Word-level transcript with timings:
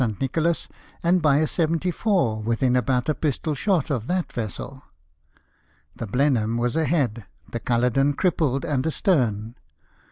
Nicolas, 0.19 0.67
and 1.03 1.21
by 1.21 1.37
a 1.37 1.45
74 1.45 2.41
within 2.41 2.75
about 2.75 3.07
pistol 3.21 3.53
shot 3.53 3.91
of 3.91 4.07
that 4.07 4.33
vessel. 4.33 4.81
The 5.95 6.07
Blenheim 6.07 6.57
was 6.57 6.75
ahead, 6.75 7.25
the 7.51 7.59
Culloden 7.59 8.15
crippled 8.15 8.65
and 8.65 8.83
astern. 8.87 9.53